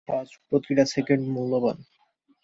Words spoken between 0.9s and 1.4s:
second